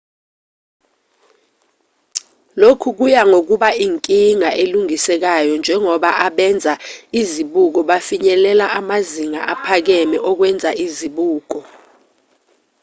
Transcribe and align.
lokhu 2.61 2.89
kuya 2.97 3.21
ngokuba 3.29 3.69
inkinga 3.85 4.49
elungisekayo 4.63 5.53
njengoba 5.61 6.09
abenza 6.27 6.73
izibuko 7.21 7.79
befinyelela 7.89 8.65
amazinga 8.79 9.41
aphakeme 9.53 10.17
okwenza 10.29 10.69
izibuko 10.85 11.57